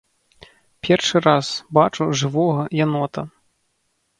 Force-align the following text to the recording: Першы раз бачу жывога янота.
Першы 0.87 1.21
раз 1.27 1.51
бачу 1.79 2.09
жывога 2.23 2.63
янота. 2.83 3.21